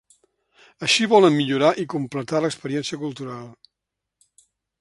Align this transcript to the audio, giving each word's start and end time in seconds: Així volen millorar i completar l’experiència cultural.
Així 0.87 1.07
volen 1.11 1.37
millorar 1.41 1.69
i 1.83 1.87
completar 1.95 2.43
l’experiència 2.47 3.01
cultural. 3.07 3.47